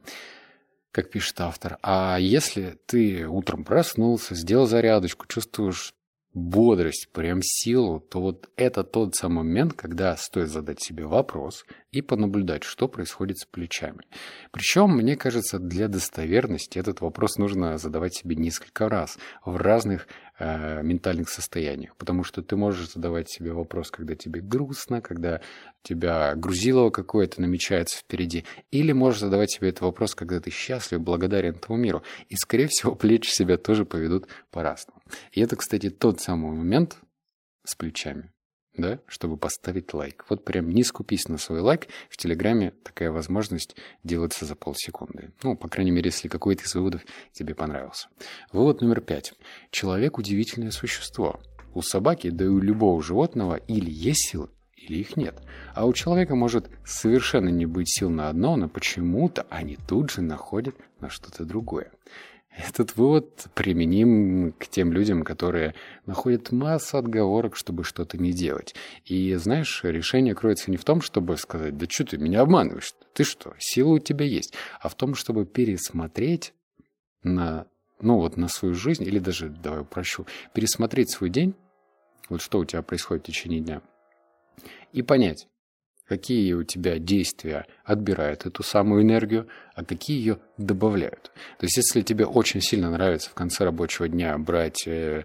как 0.96 1.10
пишет 1.10 1.38
автор. 1.42 1.76
А 1.82 2.16
если 2.18 2.78
ты 2.86 3.28
утром 3.28 3.64
проснулся, 3.64 4.34
сделал 4.34 4.66
зарядочку, 4.66 5.26
чувствуешь 5.26 5.92
бодрость, 6.36 7.08
прям 7.12 7.40
силу, 7.42 7.98
то 7.98 8.20
вот 8.20 8.50
это 8.56 8.84
тот 8.84 9.14
самый 9.14 9.36
момент, 9.38 9.72
когда 9.72 10.14
стоит 10.18 10.50
задать 10.50 10.82
себе 10.82 11.06
вопрос 11.06 11.64
и 11.92 12.02
понаблюдать, 12.02 12.62
что 12.62 12.88
происходит 12.88 13.38
с 13.38 13.46
плечами. 13.46 14.04
Причем, 14.50 14.90
мне 14.90 15.16
кажется, 15.16 15.58
для 15.58 15.88
достоверности 15.88 16.78
этот 16.78 17.00
вопрос 17.00 17.38
нужно 17.38 17.78
задавать 17.78 18.14
себе 18.14 18.36
несколько 18.36 18.90
раз 18.90 19.18
в 19.46 19.56
разных 19.56 20.08
э, 20.38 20.82
ментальных 20.82 21.30
состояниях, 21.30 21.96
потому 21.96 22.22
что 22.22 22.42
ты 22.42 22.54
можешь 22.54 22.92
задавать 22.92 23.30
себе 23.30 23.52
вопрос, 23.54 23.90
когда 23.90 24.14
тебе 24.14 24.42
грустно, 24.42 25.00
когда 25.00 25.40
тебя 25.82 26.34
грузилово 26.34 26.90
какое-то 26.90 27.40
намечается 27.40 27.96
впереди, 27.96 28.44
или 28.70 28.92
можешь 28.92 29.20
задавать 29.20 29.50
себе 29.50 29.70
этот 29.70 29.80
вопрос, 29.80 30.14
когда 30.14 30.38
ты 30.40 30.50
счастлив, 30.50 31.00
благодарен 31.00 31.54
этому 31.54 31.78
миру, 31.78 32.02
и, 32.28 32.36
скорее 32.36 32.66
всего, 32.66 32.94
плечи 32.94 33.30
себя 33.30 33.56
тоже 33.56 33.86
поведут 33.86 34.28
по-разному. 34.50 34.95
И 35.32 35.40
это, 35.40 35.56
кстати, 35.56 35.90
тот 35.90 36.20
самый 36.20 36.52
момент 36.56 36.98
с 37.64 37.74
плечами, 37.74 38.32
да, 38.76 39.00
чтобы 39.06 39.36
поставить 39.36 39.92
лайк. 39.94 40.24
Вот 40.28 40.44
прям 40.44 40.70
не 40.70 40.84
скупись 40.84 41.28
на 41.28 41.38
свой 41.38 41.60
лайк. 41.60 41.88
В 42.08 42.16
Телеграме 42.16 42.72
такая 42.82 43.10
возможность 43.10 43.76
делается 44.04 44.44
за 44.44 44.54
полсекунды. 44.54 45.32
Ну, 45.42 45.56
по 45.56 45.68
крайней 45.68 45.90
мере, 45.90 46.08
если 46.08 46.28
какой-то 46.28 46.64
из 46.64 46.74
выводов 46.74 47.02
тебе 47.32 47.54
понравился. 47.54 48.08
Вывод 48.52 48.80
номер 48.80 49.00
пять. 49.00 49.34
Человек– 49.70 50.18
удивительное 50.18 50.70
существо. 50.70 51.40
У 51.74 51.82
собаки, 51.82 52.30
да 52.30 52.44
и 52.44 52.48
у 52.48 52.58
любого 52.58 53.02
животного 53.02 53.56
или 53.56 53.90
есть 53.90 54.30
силы, 54.30 54.48
или 54.76 54.98
их 54.98 55.16
нет. 55.16 55.42
А 55.74 55.86
у 55.86 55.92
человека 55.92 56.34
может 56.34 56.70
совершенно 56.86 57.48
не 57.48 57.66
быть 57.66 57.88
сил 57.88 58.08
на 58.08 58.28
одно, 58.28 58.56
но 58.56 58.68
почему-то 58.68 59.46
они 59.50 59.76
тут 59.76 60.10
же 60.10 60.22
находят 60.22 60.74
на 61.00 61.10
что-то 61.10 61.44
другое. 61.44 61.92
Этот 62.56 62.96
вывод 62.96 63.48
применим 63.54 64.52
к 64.52 64.66
тем 64.68 64.90
людям, 64.90 65.24
которые 65.24 65.74
находят 66.06 66.52
массу 66.52 66.96
отговорок, 66.96 67.54
чтобы 67.54 67.84
что-то 67.84 68.16
не 68.16 68.32
делать. 68.32 68.74
И, 69.04 69.34
знаешь, 69.34 69.80
решение 69.84 70.34
кроется 70.34 70.70
не 70.70 70.78
в 70.78 70.84
том, 70.84 71.02
чтобы 71.02 71.36
сказать, 71.36 71.76
да 71.76 71.86
что 71.86 72.04
ты 72.04 72.18
меня 72.18 72.40
обманываешь, 72.40 72.94
ты 73.12 73.24
что, 73.24 73.54
сила 73.58 73.94
у 73.94 73.98
тебя 73.98 74.24
есть, 74.24 74.54
а 74.80 74.88
в 74.88 74.94
том, 74.94 75.14
чтобы 75.14 75.44
пересмотреть 75.44 76.54
на, 77.22 77.66
ну 78.00 78.16
вот, 78.16 78.38
на 78.38 78.48
свою 78.48 78.74
жизнь, 78.74 79.04
или 79.04 79.18
даже, 79.18 79.50
давай 79.50 79.80
упрощу, 79.80 80.26
пересмотреть 80.54 81.10
свой 81.10 81.28
день, 81.28 81.54
вот 82.30 82.40
что 82.40 82.58
у 82.58 82.64
тебя 82.64 82.80
происходит 82.80 83.24
в 83.24 83.26
течение 83.26 83.60
дня, 83.60 83.82
и 84.92 85.02
понять, 85.02 85.46
какие 86.08 86.52
у 86.52 86.62
тебя 86.62 86.98
действия 86.98 87.66
отбирают 87.84 88.46
эту 88.46 88.62
самую 88.62 89.02
энергию, 89.02 89.48
а 89.74 89.84
какие 89.84 90.18
ее 90.18 90.38
добавляют. 90.56 91.32
То 91.58 91.66
есть, 91.66 91.76
если 91.76 92.02
тебе 92.02 92.26
очень 92.26 92.60
сильно 92.60 92.90
нравится 92.90 93.30
в 93.30 93.34
конце 93.34 93.64
рабочего 93.64 94.08
дня 94.08 94.36
брать 94.38 94.86
э, 94.86 95.24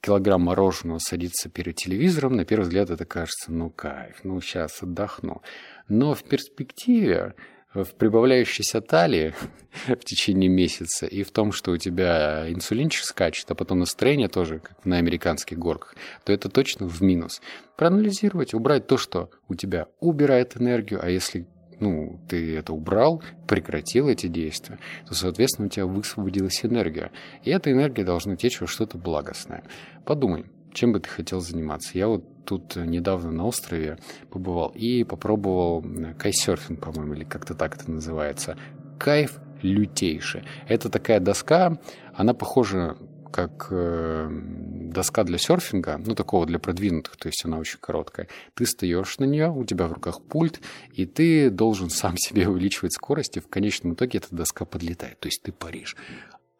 килограмм 0.00 0.42
мороженого, 0.42 0.98
садиться 0.98 1.48
перед 1.48 1.76
телевизором, 1.76 2.36
на 2.36 2.44
первый 2.44 2.64
взгляд 2.64 2.90
это 2.90 3.04
кажется, 3.04 3.52
ну 3.52 3.70
кайф, 3.70 4.20
ну 4.22 4.40
сейчас 4.40 4.82
отдохну. 4.82 5.42
Но 5.88 6.14
в 6.14 6.22
перспективе 6.24 7.34
в 7.74 7.94
прибавляющейся 7.94 8.80
талии 8.80 9.34
в 9.86 10.04
течение 10.04 10.48
месяца 10.48 11.06
и 11.06 11.22
в 11.22 11.30
том, 11.30 11.52
что 11.52 11.72
у 11.72 11.76
тебя 11.76 12.48
инсулинчик 12.48 13.04
скачет, 13.04 13.50
а 13.50 13.54
потом 13.54 13.80
настроение 13.80 14.28
тоже, 14.28 14.60
как 14.60 14.84
на 14.84 14.96
американских 14.96 15.58
горках, 15.58 15.96
то 16.24 16.32
это 16.32 16.48
точно 16.48 16.88
в 16.88 17.02
минус. 17.02 17.42
Проанализировать, 17.76 18.54
убрать 18.54 18.86
то, 18.86 18.96
что 18.96 19.30
у 19.48 19.54
тебя 19.54 19.88
убирает 20.00 20.56
энергию, 20.56 21.00
а 21.02 21.10
если 21.10 21.46
ну, 21.80 22.20
ты 22.28 22.56
это 22.56 22.72
убрал, 22.72 23.20
прекратил 23.48 24.08
эти 24.08 24.28
действия, 24.28 24.78
то, 25.08 25.14
соответственно, 25.14 25.66
у 25.66 25.70
тебя 25.70 25.86
высвободилась 25.86 26.64
энергия. 26.64 27.10
И 27.42 27.50
эта 27.50 27.72
энергия 27.72 28.04
должна 28.04 28.36
течь 28.36 28.60
во 28.60 28.68
что-то 28.68 28.96
благостное. 28.96 29.64
Подумай, 30.04 30.46
чем 30.74 30.92
бы 30.92 31.00
ты 31.00 31.08
хотел 31.08 31.40
заниматься? 31.40 31.96
Я 31.96 32.08
вот 32.08 32.24
тут 32.44 32.76
недавно 32.76 33.30
на 33.30 33.46
острове 33.46 33.98
побывал 34.30 34.68
и 34.74 35.04
попробовал 35.04 35.84
кайсерфинг, 36.18 36.80
по-моему, 36.80 37.14
или 37.14 37.24
как-то 37.24 37.54
так 37.54 37.76
это 37.76 37.90
называется. 37.90 38.58
Кайф 38.98 39.38
лютейший. 39.62 40.44
Это 40.68 40.90
такая 40.90 41.20
доска, 41.20 41.78
она 42.14 42.34
похожа 42.34 42.96
как 43.34 43.66
э, 43.70 44.28
доска 44.30 45.24
для 45.24 45.38
серфинга, 45.38 46.00
ну, 46.06 46.14
такого 46.14 46.46
для 46.46 46.60
продвинутых, 46.60 47.16
то 47.16 47.26
есть 47.26 47.44
она 47.44 47.58
очень 47.58 47.78
короткая. 47.80 48.28
Ты 48.54 48.64
встаешь 48.64 49.18
на 49.18 49.24
нее, 49.24 49.50
у 49.50 49.64
тебя 49.64 49.88
в 49.88 49.92
руках 49.92 50.22
пульт, 50.22 50.60
и 50.92 51.04
ты 51.04 51.50
должен 51.50 51.90
сам 51.90 52.16
себе 52.16 52.48
увеличивать 52.48 52.92
скорость, 52.92 53.36
и 53.36 53.40
в 53.40 53.48
конечном 53.48 53.94
итоге 53.94 54.18
эта 54.18 54.28
доска 54.30 54.64
подлетает, 54.64 55.18
то 55.18 55.26
есть 55.26 55.42
ты 55.42 55.50
паришь 55.50 55.96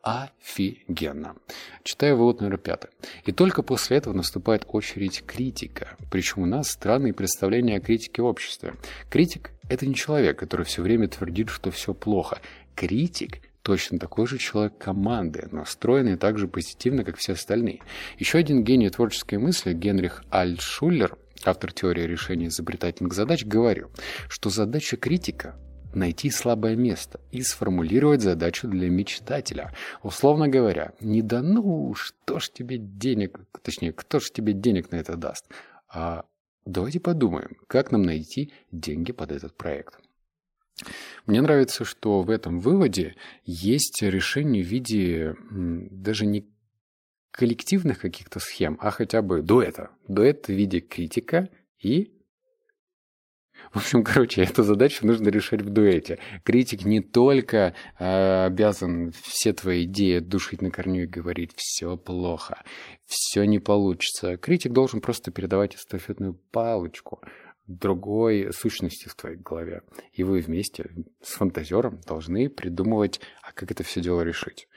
офигенно. 0.04 1.34
Читаю 1.82 2.18
вывод 2.18 2.42
номер 2.42 2.58
пятый. 2.58 2.90
И 3.24 3.32
только 3.32 3.62
после 3.62 3.96
этого 3.96 4.12
наступает 4.12 4.66
очередь 4.68 5.24
критика. 5.26 5.96
Причем 6.10 6.42
у 6.42 6.46
нас 6.46 6.70
странные 6.70 7.14
представления 7.14 7.78
о 7.78 7.80
критике 7.80 8.20
в 8.20 8.26
обществе. 8.26 8.74
Критик– 9.10 9.52
это 9.70 9.86
не 9.86 9.94
человек, 9.94 10.38
который 10.38 10.66
все 10.66 10.82
время 10.82 11.08
твердит, 11.08 11.48
что 11.48 11.70
все 11.70 11.94
плохо. 11.94 12.38
Критик 12.74 13.40
точно 13.62 13.98
такой 13.98 14.26
же 14.26 14.36
человек 14.36 14.76
команды, 14.76 15.48
настроенный 15.50 16.18
так 16.18 16.38
же 16.38 16.48
позитивно, 16.48 17.02
как 17.02 17.16
все 17.16 17.32
остальные. 17.32 17.80
Еще 18.18 18.36
один 18.36 18.62
гений 18.62 18.90
творческой 18.90 19.38
мысли, 19.38 19.72
Генрих 19.72 20.22
Альтшуллер, 20.28 21.16
автор 21.46 21.72
теории 21.72 22.02
решения 22.02 22.48
изобретательных 22.48 23.14
задач, 23.14 23.42
говорил, 23.46 23.90
что 24.28 24.50
задача 24.50 24.98
критика 24.98 25.56
найти 25.94 26.30
слабое 26.30 26.76
место 26.76 27.20
и 27.30 27.42
сформулировать 27.42 28.22
задачу 28.22 28.68
для 28.68 28.88
мечтателя. 28.88 29.72
Условно 30.02 30.48
говоря, 30.48 30.92
не 31.00 31.22
да 31.22 31.42
ну, 31.42 31.94
что 31.94 32.38
ж 32.38 32.50
тебе 32.50 32.78
денег, 32.78 33.40
точнее, 33.62 33.92
кто 33.92 34.20
ж 34.20 34.30
тебе 34.30 34.52
денег 34.52 34.90
на 34.90 34.96
это 34.96 35.16
даст, 35.16 35.46
а 35.88 36.24
давайте 36.64 37.00
подумаем, 37.00 37.56
как 37.66 37.92
нам 37.92 38.02
найти 38.02 38.52
деньги 38.70 39.12
под 39.12 39.32
этот 39.32 39.56
проект. 39.56 39.98
Мне 41.26 41.40
нравится, 41.40 41.84
что 41.84 42.22
в 42.22 42.30
этом 42.30 42.60
выводе 42.60 43.14
есть 43.44 44.02
решение 44.02 44.62
в 44.62 44.66
виде 44.66 45.36
даже 45.50 46.26
не 46.26 46.48
коллективных 47.30 48.00
каких-то 48.00 48.38
схем, 48.38 48.78
а 48.80 48.90
хотя 48.90 49.22
бы 49.22 49.42
дуэта. 49.42 49.90
Дуэт 50.08 50.46
в 50.46 50.52
виде 50.52 50.80
критика 50.80 51.48
и 51.80 52.13
в 53.72 53.78
общем, 53.78 54.04
короче, 54.04 54.42
эту 54.42 54.62
задачу 54.62 55.06
нужно 55.06 55.28
решать 55.28 55.62
в 55.62 55.70
дуэте. 55.70 56.18
Критик 56.44 56.84
не 56.84 57.00
только 57.00 57.74
э, 57.98 58.46
обязан 58.46 59.12
все 59.22 59.52
твои 59.52 59.84
идеи 59.84 60.18
душить 60.18 60.62
на 60.62 60.70
корню 60.70 61.04
и 61.04 61.06
говорить 61.06 61.52
«все 61.56 61.96
плохо», 61.96 62.62
«все 63.06 63.44
не 63.44 63.58
получится». 63.58 64.36
Критик 64.36 64.72
должен 64.72 65.00
просто 65.00 65.30
передавать 65.30 65.76
эстафетную 65.76 66.34
палочку 66.50 67.20
другой 67.66 68.52
сущности 68.52 69.08
в 69.08 69.14
твоей 69.14 69.36
голове. 69.36 69.82
И 70.12 70.22
вы 70.22 70.40
вместе 70.40 70.90
с 71.22 71.32
фантазером 71.32 72.00
должны 72.06 72.48
придумывать, 72.50 73.20
а 73.42 73.52
как 73.52 73.70
это 73.70 73.82
все 73.82 74.00
дело 74.00 74.20
решить. 74.22 74.68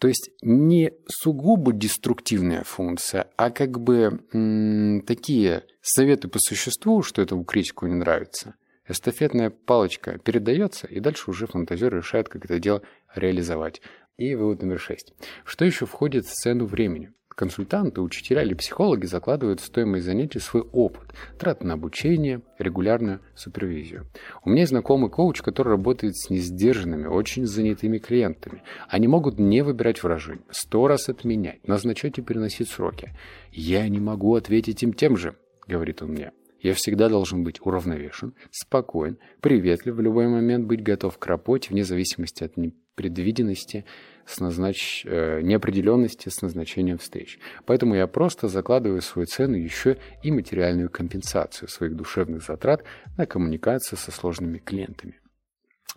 То 0.00 0.08
есть 0.08 0.30
не 0.40 0.94
сугубо 1.06 1.74
деструктивная 1.74 2.64
функция, 2.64 3.28
а 3.36 3.50
как 3.50 3.78
бы 3.78 4.24
м- 4.32 5.02
такие 5.02 5.64
советы 5.82 6.26
по 6.28 6.38
существу, 6.40 7.02
что 7.02 7.20
этому 7.20 7.44
критику 7.44 7.86
не 7.86 7.94
нравится. 7.94 8.54
Эстафетная 8.88 9.50
палочка 9.50 10.18
передается, 10.18 10.86
и 10.86 11.00
дальше 11.00 11.30
уже 11.30 11.46
фантазер 11.46 11.94
решает, 11.94 12.30
как 12.30 12.46
это 12.46 12.58
дело 12.58 12.80
реализовать. 13.14 13.82
И 14.16 14.34
вывод 14.34 14.62
номер 14.62 14.80
шесть. 14.80 15.12
Что 15.44 15.66
еще 15.66 15.84
входит 15.84 16.24
в 16.26 16.32
цену 16.32 16.64
времени? 16.64 17.12
Консультанты, 17.40 18.02
учителя 18.02 18.42
или 18.42 18.52
психологи 18.52 19.06
закладывают 19.06 19.60
в 19.60 19.64
стоимость 19.64 20.04
занятий 20.04 20.40
свой 20.40 20.60
опыт, 20.60 21.14
траты 21.38 21.64
на 21.64 21.72
обучение, 21.72 22.42
регулярную 22.58 23.20
супервизию. 23.34 24.04
У 24.44 24.50
меня 24.50 24.60
есть 24.60 24.72
знакомый 24.72 25.08
коуч, 25.08 25.40
который 25.40 25.70
работает 25.70 26.18
с 26.18 26.28
несдержанными, 26.28 27.06
очень 27.06 27.46
занятыми 27.46 27.96
клиентами. 27.96 28.62
Они 28.90 29.08
могут 29.08 29.38
не 29.38 29.62
выбирать 29.62 30.02
выражение, 30.02 30.44
сто 30.50 30.86
раз 30.86 31.08
отменять, 31.08 31.66
назначать 31.66 32.18
и 32.18 32.20
переносить 32.20 32.68
сроки. 32.68 33.14
«Я 33.52 33.88
не 33.88 34.00
могу 34.00 34.34
ответить 34.34 34.82
им 34.82 34.92
тем 34.92 35.16
же»,— 35.16 35.34
говорит 35.66 36.02
он 36.02 36.10
мне. 36.10 36.32
Я 36.60 36.74
всегда 36.74 37.08
должен 37.08 37.42
быть 37.42 37.58
уравновешен, 37.64 38.34
спокоен, 38.50 39.16
приветлив, 39.40 39.94
в 39.94 40.00
любой 40.00 40.28
момент 40.28 40.66
быть 40.66 40.82
готов 40.82 41.16
к 41.16 41.26
работе, 41.26 41.70
вне 41.70 41.84
зависимости 41.84 42.44
от 42.44 42.58
непредвиденности, 42.58 43.86
с 44.30 44.40
назнач... 44.40 45.04
Э, 45.04 45.40
неопределенности 45.42 46.28
с 46.28 46.42
назначением 46.42 46.98
встреч. 46.98 47.38
Поэтому 47.66 47.94
я 47.94 48.06
просто 48.06 48.48
закладываю 48.48 49.02
свою 49.02 49.26
цену 49.26 49.56
еще 49.56 49.98
и 50.22 50.30
материальную 50.30 50.90
компенсацию 50.90 51.68
своих 51.68 51.96
душевных 51.96 52.42
затрат 52.42 52.84
на 53.16 53.26
коммуникацию 53.26 53.98
со 53.98 54.10
сложными 54.10 54.58
клиентами. 54.58 55.20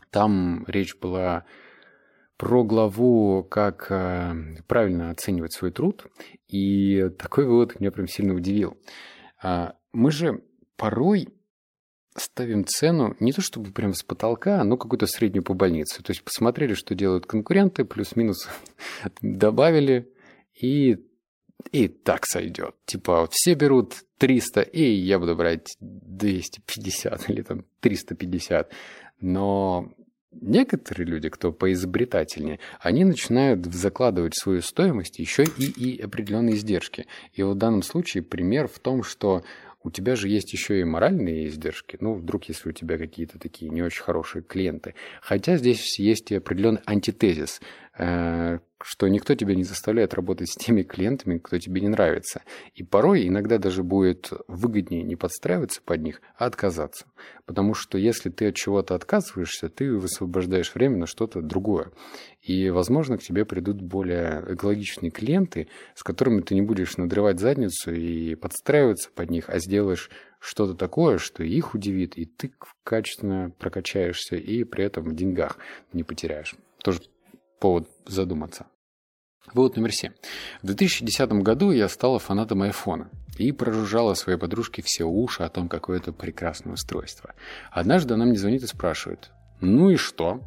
Там 0.09 0.65
речь 0.67 0.95
была 0.95 1.45
про 2.37 2.63
главу, 2.63 3.43
как 3.43 3.87
э, 3.89 4.33
правильно 4.67 5.11
оценивать 5.11 5.53
свой 5.53 5.71
труд. 5.71 6.05
И 6.47 7.09
такой 7.17 7.45
вывод 7.45 7.79
меня 7.79 7.91
прям 7.91 8.07
сильно 8.07 8.33
удивил. 8.33 8.77
А, 9.41 9.75
мы 9.91 10.11
же 10.11 10.43
порой 10.75 11.29
ставим 12.15 12.65
цену 12.65 13.15
не 13.19 13.31
то 13.31 13.41
чтобы 13.41 13.71
прям 13.71 13.93
с 13.93 14.03
потолка, 14.03 14.63
но 14.63 14.77
какую-то 14.77 15.07
среднюю 15.07 15.43
по 15.43 15.53
больнице. 15.53 16.03
То 16.03 16.11
есть 16.11 16.23
посмотрели, 16.23 16.73
что 16.73 16.95
делают 16.95 17.25
конкуренты, 17.25 17.85
плюс-минус 17.85 18.47
добавили, 19.21 20.11
и, 20.61 20.97
и 21.71 21.87
так 21.87 22.25
сойдет. 22.25 22.75
Типа 22.85 23.21
вот 23.21 23.33
все 23.33 23.55
берут 23.55 23.95
300, 24.17 24.61
и 24.61 24.83
я 24.83 25.19
буду 25.19 25.35
брать 25.35 25.75
250 25.79 27.29
или 27.29 27.41
там 27.41 27.65
350. 27.81 28.71
Но 29.21 29.91
некоторые 30.31 31.07
люди, 31.07 31.29
кто 31.29 31.51
поизобретательнее, 31.51 32.59
они 32.79 33.05
начинают 33.05 33.65
закладывать 33.65 34.35
свою 34.35 34.61
стоимость 34.61 35.19
еще 35.19 35.43
и, 35.43 35.65
и 35.65 36.01
определенные 36.01 36.55
издержки. 36.55 37.07
И 37.33 37.43
вот 37.43 37.55
в 37.55 37.59
данном 37.59 37.83
случае 37.83 38.23
пример 38.23 38.67
в 38.67 38.79
том, 38.79 39.03
что 39.03 39.43
у 39.83 39.91
тебя 39.91 40.15
же 40.15 40.29
есть 40.29 40.53
еще 40.53 40.79
и 40.79 40.83
моральные 40.83 41.47
издержки. 41.47 41.97
Ну, 41.99 42.13
вдруг, 42.13 42.45
если 42.45 42.69
у 42.69 42.71
тебя 42.71 42.97
какие-то 42.97 43.39
такие 43.39 43.69
не 43.69 43.81
очень 43.81 44.03
хорошие 44.03 44.41
клиенты. 44.41 44.95
Хотя 45.21 45.57
здесь 45.57 45.99
есть 45.99 46.31
и 46.31 46.35
определенный 46.35 46.81
антитезис, 46.85 47.61
э, 47.97 48.59
что 48.83 49.07
никто 49.07 49.33
тебя 49.33 49.55
не 49.55 49.63
заставляет 49.63 50.13
работать 50.13 50.49
с 50.49 50.55
теми 50.55 50.83
клиентами, 50.83 51.37
кто 51.37 51.57
тебе 51.57 51.81
не 51.81 51.87
нравится. 51.87 52.43
И 52.75 52.83
порой 52.83 53.27
иногда 53.27 53.57
даже 53.57 53.81
будет 53.81 54.31
выгоднее 54.47 55.03
не 55.03 55.15
подстраиваться 55.15 55.81
под 55.81 56.01
них, 56.01 56.21
а 56.37 56.45
отказаться. 56.45 57.05
Потому 57.45 57.73
что 57.73 57.97
если 57.97 58.29
ты 58.29 58.49
от 58.49 58.55
чего-то 58.55 58.95
отказываешься, 58.95 59.69
ты 59.69 59.93
высвобождаешь 59.93 60.75
время 60.75 60.97
на 60.97 61.07
что-то 61.07 61.41
другое. 61.41 61.91
И, 62.41 62.69
возможно, 62.69 63.17
к 63.17 63.23
тебе 63.23 63.45
придут 63.45 63.81
более 63.81 64.43
экологичные 64.49 65.11
клиенты, 65.11 65.69
с 65.95 66.03
которыми 66.03 66.41
ты 66.41 66.53
не 66.53 66.61
будешь 66.61 66.97
надрывать 66.97 67.39
задницу 67.39 67.93
и 67.93 68.35
подстраиваться 68.35 69.09
под 69.15 69.29
них, 69.29 69.49
а 69.49 69.59
сделаешь 69.59 70.09
что-то 70.39 70.73
такое, 70.73 71.19
что 71.19 71.41
их 71.41 71.73
удивит, 71.73 72.17
и 72.17 72.25
ты 72.25 72.51
качественно 72.83 73.49
прокачаешься, 73.57 74.35
и 74.35 74.65
при 74.65 74.83
этом 74.83 75.05
в 75.05 75.15
деньгах 75.15 75.57
не 75.93 76.03
потеряешь. 76.03 76.55
Тоже 76.79 76.99
повод 77.59 77.87
задуматься. 78.05 78.65
Вывод 79.51 79.75
номер 79.75 79.91
семь. 79.91 80.13
В 80.61 80.67
2010 80.67 81.31
году 81.43 81.71
я 81.71 81.89
стала 81.89 82.17
фанатом 82.17 82.61
айфона 82.61 83.09
и 83.37 83.51
прожужжала 83.51 84.13
своей 84.13 84.39
подружке 84.39 84.81
все 84.81 85.03
уши 85.03 85.43
о 85.43 85.49
том, 85.49 85.67
какое 85.67 85.97
это 85.97 86.13
прекрасное 86.13 86.73
устройство. 86.73 87.33
Однажды 87.71 88.13
она 88.13 88.25
мне 88.25 88.37
звонит 88.37 88.63
и 88.63 88.67
спрашивает, 88.67 89.31
ну 89.59 89.89
и 89.89 89.95
что? 89.95 90.41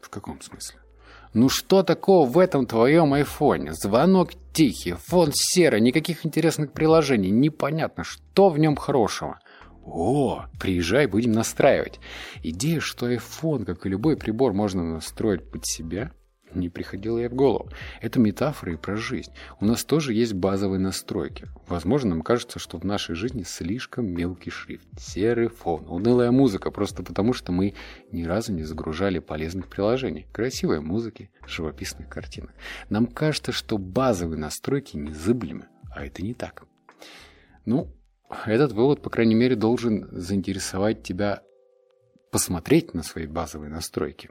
В 0.00 0.10
каком 0.10 0.40
смысле? 0.40 0.80
Ну 1.32 1.48
что 1.48 1.84
такого 1.84 2.28
в 2.28 2.38
этом 2.38 2.66
твоем 2.66 3.14
айфоне? 3.14 3.72
Звонок 3.72 4.32
тихий, 4.52 4.94
фон 4.94 5.30
серый, 5.32 5.80
никаких 5.80 6.26
интересных 6.26 6.72
приложений, 6.72 7.30
непонятно, 7.30 8.02
что 8.02 8.48
в 8.48 8.58
нем 8.58 8.74
хорошего. 8.74 9.38
О, 9.84 10.46
приезжай, 10.58 11.06
будем 11.06 11.32
настраивать. 11.32 12.00
Идея, 12.42 12.80
что 12.80 13.10
iPhone, 13.10 13.64
как 13.64 13.86
и 13.86 13.88
любой 13.88 14.16
прибор, 14.16 14.52
можно 14.52 14.82
настроить 14.82 15.48
под 15.50 15.64
себя, 15.66 16.12
не 16.54 16.68
приходило 16.68 17.18
ей 17.18 17.28
в 17.28 17.34
голову. 17.34 17.70
Это 18.00 18.20
метафора 18.20 18.72
и 18.72 18.76
про 18.76 18.96
жизнь. 18.96 19.32
У 19.60 19.64
нас 19.64 19.84
тоже 19.84 20.14
есть 20.14 20.34
базовые 20.34 20.80
настройки. 20.80 21.48
Возможно, 21.66 22.10
нам 22.10 22.22
кажется, 22.22 22.58
что 22.58 22.78
в 22.78 22.84
нашей 22.84 23.14
жизни 23.14 23.42
слишком 23.42 24.06
мелкий 24.06 24.50
шрифт, 24.50 24.86
серый 24.98 25.48
фон, 25.48 25.86
унылая 25.88 26.30
музыка, 26.30 26.70
просто 26.70 27.02
потому 27.02 27.32
что 27.32 27.52
мы 27.52 27.74
ни 28.12 28.24
разу 28.24 28.52
не 28.52 28.64
загружали 28.64 29.18
полезных 29.18 29.68
приложений, 29.68 30.26
красивой 30.32 30.80
музыки, 30.80 31.30
живописных 31.46 32.08
картинок. 32.08 32.52
Нам 32.88 33.06
кажется, 33.06 33.52
что 33.52 33.78
базовые 33.78 34.38
настройки 34.38 34.96
незыблемы, 34.96 35.66
а 35.94 36.04
это 36.04 36.22
не 36.22 36.34
так. 36.34 36.64
Ну, 37.64 37.92
этот 38.46 38.72
вывод, 38.72 39.02
по 39.02 39.10
крайней 39.10 39.34
мере, 39.34 39.56
должен 39.56 40.08
заинтересовать 40.12 41.02
тебя 41.02 41.42
посмотреть 42.30 42.94
на 42.94 43.02
свои 43.02 43.26
базовые 43.26 43.70
настройки 43.70 44.30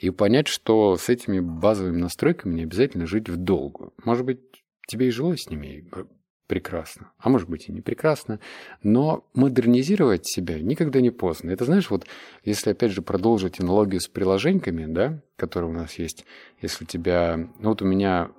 и 0.00 0.10
понять, 0.10 0.48
что 0.48 0.96
с 0.96 1.08
этими 1.10 1.40
базовыми 1.40 1.98
настройками 1.98 2.54
не 2.54 2.62
обязательно 2.62 3.06
жить 3.06 3.28
в 3.28 3.36
долгу. 3.36 3.92
Может 4.04 4.24
быть, 4.24 4.40
тебе 4.88 5.08
и 5.08 5.10
жилось 5.10 5.42
с 5.42 5.50
ними 5.50 5.84
прекрасно, 6.46 7.12
а 7.18 7.28
может 7.28 7.48
быть 7.48 7.68
и 7.68 7.72
не 7.72 7.80
прекрасно, 7.80 8.40
но 8.82 9.24
модернизировать 9.34 10.26
себя 10.26 10.58
никогда 10.58 11.00
не 11.00 11.10
поздно. 11.10 11.50
Это 11.50 11.64
знаешь, 11.64 11.90
вот 11.90 12.06
если 12.44 12.70
опять 12.70 12.90
же 12.90 13.02
продолжить 13.02 13.60
аналогию 13.60 14.00
с 14.00 14.08
приложениями, 14.08 14.92
да, 14.92 15.22
которые 15.36 15.70
у 15.70 15.74
нас 15.74 15.94
есть, 15.98 16.24
если 16.60 16.84
у 16.84 16.86
тебя, 16.88 17.36
ну 17.36 17.68
вот 17.68 17.82
у 17.82 17.84
меня 17.84 18.30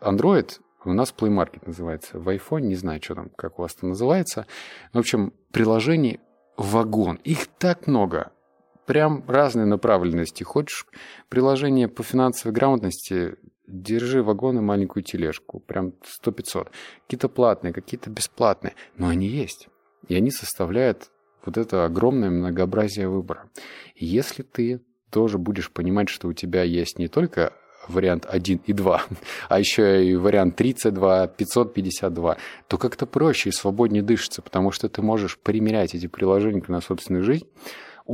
Android, 0.00 0.58
у 0.84 0.92
нас 0.94 1.14
Play 1.16 1.30
Market 1.30 1.62
называется, 1.66 2.18
в 2.18 2.28
iPhone, 2.28 2.62
не 2.62 2.74
знаю, 2.74 3.00
что 3.02 3.14
там, 3.14 3.30
как 3.36 3.58
у 3.58 3.62
вас 3.62 3.74
там 3.74 3.90
называется. 3.90 4.46
В 4.94 4.98
общем, 4.98 5.34
приложений 5.52 6.18
вагон, 6.56 7.20
их 7.22 7.46
так 7.46 7.86
много, 7.86 8.32
прям 8.90 9.22
разные 9.28 9.66
направленности. 9.66 10.42
Хочешь 10.42 10.84
приложение 11.28 11.86
по 11.86 12.02
финансовой 12.02 12.52
грамотности, 12.52 13.36
держи 13.68 14.20
вагон 14.20 14.56
маленькую 14.56 15.04
тележку, 15.04 15.60
прям 15.60 15.92
100-500. 16.24 16.70
Какие-то 17.04 17.28
платные, 17.28 17.72
какие-то 17.72 18.10
бесплатные, 18.10 18.74
но 18.96 19.06
они 19.06 19.28
есть. 19.28 19.68
И 20.08 20.16
они 20.16 20.32
составляют 20.32 21.12
вот 21.46 21.56
это 21.56 21.84
огромное 21.84 22.30
многообразие 22.30 23.08
выбора. 23.08 23.48
И 23.94 24.06
если 24.06 24.42
ты 24.42 24.80
тоже 25.10 25.38
будешь 25.38 25.70
понимать, 25.70 26.08
что 26.08 26.26
у 26.26 26.32
тебя 26.32 26.64
есть 26.64 26.98
не 26.98 27.06
только 27.06 27.52
вариант 27.86 28.26
1 28.28 28.62
и 28.66 28.72
2, 28.72 29.02
а 29.48 29.58
еще 29.60 30.04
и 30.04 30.16
вариант 30.16 30.56
32, 30.56 31.28
552, 31.28 32.36
то 32.66 32.76
как-то 32.76 33.06
проще 33.06 33.50
и 33.50 33.52
свободнее 33.52 34.02
дышится, 34.02 34.42
потому 34.42 34.72
что 34.72 34.88
ты 34.88 35.00
можешь 35.00 35.38
примерять 35.38 35.94
эти 35.94 36.08
приложения 36.08 36.64
на 36.66 36.80
собственную 36.80 37.22
жизнь, 37.22 37.46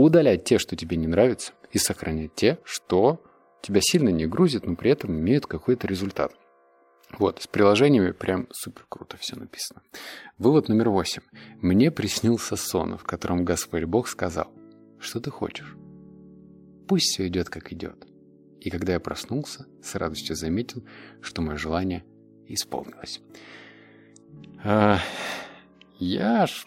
удалять 0.04 0.44
те, 0.44 0.58
что 0.58 0.76
тебе 0.76 0.96
не 0.96 1.06
нравятся, 1.06 1.52
и 1.72 1.78
сохранять 1.78 2.34
те, 2.34 2.58
что 2.64 3.22
тебя 3.62 3.80
сильно 3.82 4.10
не 4.10 4.26
грузит, 4.26 4.66
но 4.66 4.76
при 4.76 4.90
этом 4.90 5.18
имеют 5.18 5.46
какой-то 5.46 5.86
результат. 5.86 6.32
Вот, 7.18 7.42
с 7.42 7.46
приложениями 7.46 8.10
прям 8.10 8.48
супер 8.50 8.84
круто 8.88 9.16
все 9.16 9.36
написано. 9.36 9.82
Вывод 10.38 10.68
номер 10.68 10.90
восемь. 10.90 11.22
Мне 11.60 11.90
приснился 11.90 12.56
сон, 12.56 12.98
в 12.98 13.04
котором 13.04 13.44
Господь 13.44 13.84
Бог 13.84 14.08
сказал, 14.08 14.52
что 14.98 15.20
ты 15.20 15.30
хочешь. 15.30 15.76
Пусть 16.88 17.06
все 17.06 17.26
идет, 17.28 17.48
как 17.48 17.72
идет. 17.72 18.06
И 18.60 18.70
когда 18.70 18.94
я 18.94 19.00
проснулся, 19.00 19.66
с 19.82 19.94
радостью 19.94 20.34
заметил, 20.34 20.84
что 21.20 21.42
мое 21.42 21.56
желание 21.56 22.04
исполнилось. 22.48 23.20
А, 24.64 24.98
я 25.98 26.42
аж 26.42 26.66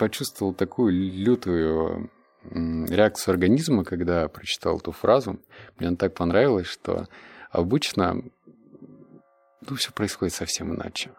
почувствовал 0.00 0.54
такую 0.54 0.92
лютую 0.92 2.10
реакцию 2.42 3.32
организма, 3.32 3.84
когда 3.84 4.26
прочитал 4.28 4.78
эту 4.78 4.92
фразу. 4.92 5.38
Мне 5.78 5.88
она 5.88 5.96
так 5.98 6.14
понравилась, 6.14 6.68
что 6.68 7.06
обычно 7.50 8.22
ну, 9.68 9.76
все 9.76 9.92
происходит 9.92 10.32
совсем 10.32 10.74
иначе. 10.74 11.10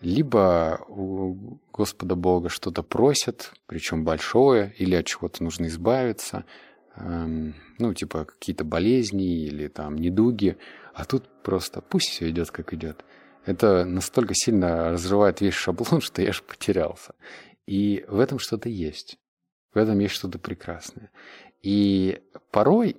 Либо 0.00 0.84
у 0.86 1.58
Господа 1.72 2.14
Бога 2.14 2.48
что-то 2.48 2.84
просят, 2.84 3.52
причем 3.66 4.04
большое, 4.04 4.72
или 4.78 4.94
от 4.94 5.06
чего-то 5.06 5.42
нужно 5.42 5.66
избавиться, 5.66 6.44
эм, 6.94 7.56
ну, 7.80 7.92
типа 7.92 8.26
какие-то 8.26 8.64
болезни 8.64 9.46
или 9.46 9.66
там 9.66 9.96
недуги, 9.96 10.58
а 10.94 11.04
тут 11.06 11.28
просто 11.42 11.80
пусть 11.80 12.10
все 12.10 12.30
идет, 12.30 12.52
как 12.52 12.72
идет. 12.72 13.04
Это 13.46 13.84
настолько 13.84 14.34
сильно 14.34 14.90
разрывает 14.90 15.40
весь 15.40 15.54
шаблон, 15.54 16.00
что 16.02 16.22
я 16.22 16.28
аж 16.28 16.44
потерялся. 16.44 17.14
И 17.66 18.04
в 18.08 18.18
этом 18.18 18.38
что-то 18.38 18.68
есть. 18.68 19.18
В 19.74 19.78
этом 19.78 19.98
есть 19.98 20.14
что-то 20.14 20.38
прекрасное. 20.38 21.10
И 21.62 22.22
порой 22.50 22.96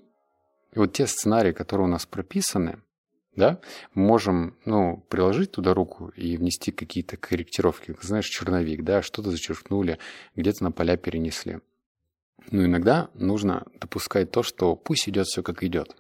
вот 0.76 0.94
те 0.94 1.08
сценарии, 1.08 1.54
которые 1.54 1.88
у 1.88 1.90
нас 1.92 2.06
прописаны, 2.06 2.80
да, 3.36 3.62
мы 3.94 4.08
можем, 4.08 4.58
ну, 4.66 5.06
приложить 5.10 5.52
туда 5.52 5.74
руку 5.74 6.10
и 6.16 6.38
внести 6.38 6.72
какие-то 6.72 7.18
корректировки. 7.18 7.96
Знаешь, 8.02 8.26
черновик, 8.26 8.84
да, 8.84 9.02
что-то 9.02 9.30
зачеркнули, 9.30 10.00
где-то 10.36 10.64
на 10.64 10.72
поля 10.72 10.98
перенесли. 10.98 11.60
Но 12.50 12.66
иногда 12.66 13.10
нужно 13.14 13.66
допускать 13.80 14.32
то, 14.32 14.42
что 14.42 14.76
пусть 14.76 15.08
идет 15.08 15.28
все 15.28 15.44
как 15.44 15.64
идет. 15.64 15.96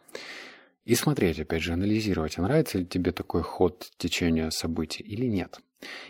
И 0.86 0.95
смотреть, 0.95 1.39
опять 1.39 1.62
же, 1.62 1.73
анализировать, 1.73 2.38
а 2.38 2.41
нравится 2.41 2.80
ли 2.80 2.86
тебе 2.86 3.12
такой 3.12 3.43
ход 3.43 3.88
течения 3.97 4.49
событий 4.49 5.03
или 5.03 5.25
нет. 5.25 5.60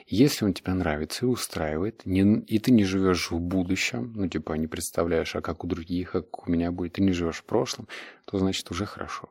Если 0.06 0.46
он 0.46 0.54
тебе 0.54 0.74
нравится 0.74 1.26
и 1.26 1.30
устраивает, 1.30 2.06
не, 2.06 2.40
и 2.42 2.60
ты 2.60 2.72
не 2.72 2.86
живешь 2.86 3.32
в 3.32 3.40
будущем, 3.40 4.14
ну, 4.16 4.28
типа, 4.28 4.54
не 4.54 4.68
представляешь, 4.68 5.36
а 5.36 5.42
как 5.42 5.64
у 5.64 5.68
других, 5.68 6.16
а 6.16 6.22
как 6.22 6.48
у 6.48 6.52
меня 6.52 6.72
будет, 6.72 6.94
ты 6.94 7.02
не 7.02 7.12
живешь 7.12 7.40
в 7.40 7.44
прошлом, 7.44 7.88
то, 8.26 8.38
значит, 8.40 8.70
уже 8.72 8.86
хорошо. 8.86 9.30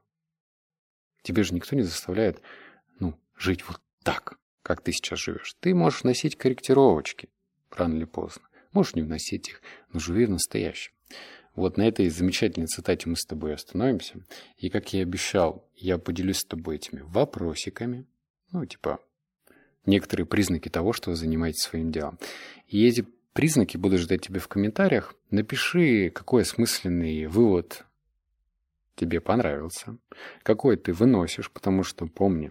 Тебе 1.23 1.43
же 1.43 1.55
никто 1.55 1.75
не 1.75 1.83
заставляет, 1.83 2.43
ну, 3.01 3.19
жить 3.37 3.67
вот 3.67 3.81
так, 4.03 4.39
как 4.63 4.83
ты 4.83 4.93
сейчас 4.93 5.19
живешь. 5.19 5.57
Ты 5.61 5.75
можешь 5.75 6.05
носить 6.05 6.37
корректировочки 6.37 7.31
рано 7.71 7.95
или 7.95 8.05
поздно. 8.05 8.43
Можешь 8.73 8.95
не 8.95 9.03
вносить 9.03 9.49
их, 9.49 9.63
но 9.93 9.99
живи 9.99 10.27
в 10.27 10.31
настоящем. 10.31 10.93
Вот 11.55 11.79
на 11.79 11.89
этой 11.89 12.11
замечательной 12.11 12.67
цитате 12.67 13.09
мы 13.09 13.17
с 13.17 13.25
тобой 13.25 13.55
остановимся. 13.55 14.27
И, 14.59 14.69
как 14.69 14.93
я 14.93 15.01
и 15.01 15.03
обещал, 15.03 15.67
я 15.75 15.97
поделюсь 15.97 16.41
с 16.41 16.45
тобой 16.45 16.77
этими 16.77 17.01
вопросиками. 17.01 18.07
Ну, 18.53 18.67
типа, 18.67 19.01
некоторые 19.87 20.27
признаки 20.27 20.69
того, 20.69 20.93
что 20.93 21.11
вы 21.11 21.17
занимаетесь 21.17 21.63
своим 21.63 21.91
делом. 21.91 22.19
И 22.69 22.87
эти 22.87 23.07
признаки 23.33 23.77
буду 23.77 23.99
ждать 23.99 24.23
тебе 24.23 24.41
в 24.41 24.49
комментариях. 24.49 25.15
Напиши, 25.31 26.11
какой 26.11 26.43
осмысленный 26.43 27.27
вывод 27.27 27.85
тебе 28.97 29.21
понравился, 29.21 29.97
какой 30.43 30.77
ты 30.77 30.93
выносишь, 30.93 31.51
потому 31.51 31.83
что 31.83 32.07
помни, 32.07 32.51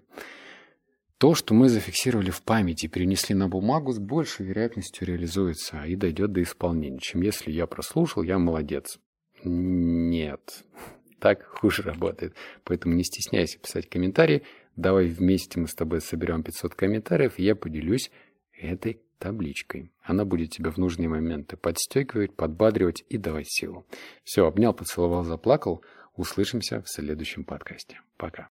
то, 1.17 1.34
что 1.34 1.54
мы 1.54 1.69
зафиксировали 1.69 2.30
в 2.30 2.41
памяти 2.43 2.88
перенесли 2.88 3.36
на 3.36 3.48
бумагу, 3.48 3.93
с 3.93 4.00
большей 4.00 4.45
вероятностью 4.45 5.08
реализуется 5.08 5.84
и 5.86 5.95
дойдет 5.95 6.34
до 6.34 6.43
исполнения, 6.43 7.00
чем 7.00 7.21
если 7.21 7.52
я 7.52 7.67
прослушал, 7.67 8.21
я 8.21 8.38
молодец. 8.38 9.00
Нет, 9.43 10.65
так 11.19 11.45
хуже 11.45 11.84
работает. 11.84 12.36
Поэтому 12.63 12.95
не 12.95 13.04
стесняйся 13.04 13.58
писать 13.60 13.89
комментарии. 13.89 14.43
Давай 14.75 15.07
вместе 15.07 15.59
мы 15.59 15.67
с 15.67 15.75
тобой 15.75 16.01
соберем 16.01 16.43
500 16.43 16.75
комментариев, 16.75 17.39
и 17.39 17.43
я 17.43 17.55
поделюсь 17.55 18.11
этой 18.59 19.01
табличкой. 19.19 19.91
Она 20.03 20.25
будет 20.25 20.51
тебя 20.51 20.71
в 20.71 20.77
нужные 20.77 21.09
моменты 21.09 21.57
подстегивать, 21.57 22.35
подбадривать 22.35 23.03
и 23.09 23.17
давать 23.17 23.49
силу. 23.49 23.85
Все, 24.23 24.45
обнял, 24.45 24.73
поцеловал, 24.73 25.23
заплакал. 25.23 25.83
Услышимся 26.15 26.81
в 26.81 26.89
следующем 26.89 27.43
подкасте. 27.43 28.01
Пока. 28.17 28.49